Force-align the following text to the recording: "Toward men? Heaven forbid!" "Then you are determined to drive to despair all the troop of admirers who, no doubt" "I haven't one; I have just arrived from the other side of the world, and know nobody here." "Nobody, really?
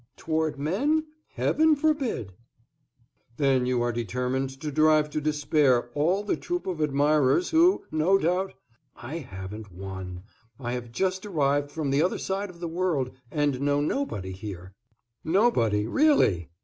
"Toward 0.17 0.57
men? 0.57 1.05
Heaven 1.27 1.75
forbid!" 1.75 2.33
"Then 3.37 3.67
you 3.67 3.83
are 3.83 3.91
determined 3.91 4.49
to 4.61 4.71
drive 4.71 5.11
to 5.11 5.21
despair 5.21 5.91
all 5.93 6.23
the 6.23 6.35
troop 6.35 6.65
of 6.65 6.81
admirers 6.81 7.51
who, 7.51 7.83
no 7.91 8.17
doubt" 8.17 8.55
"I 8.95 9.17
haven't 9.19 9.71
one; 9.71 10.23
I 10.59 10.71
have 10.71 10.91
just 10.91 11.23
arrived 11.23 11.69
from 11.71 11.91
the 11.91 12.01
other 12.01 12.17
side 12.17 12.49
of 12.49 12.59
the 12.59 12.67
world, 12.67 13.11
and 13.29 13.61
know 13.61 13.79
nobody 13.79 14.31
here." 14.31 14.73
"Nobody, 15.23 15.85
really? 15.85 16.49